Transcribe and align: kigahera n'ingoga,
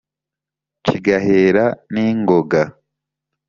kigahera 0.85 1.65
n'ingoga, 1.93 2.61